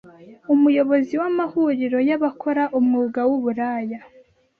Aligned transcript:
Umuyobozi 0.53 1.13
w’amahuriro 1.21 1.97
y’abakora 2.09 2.63
umwuga 2.79 3.19
w’uburaya 3.29 3.99